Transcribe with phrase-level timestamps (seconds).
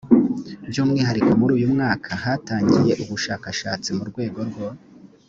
[0.69, 4.67] by umwihariko muri uyu mwaka hatangiye ubushakashatsi mu rwego rwo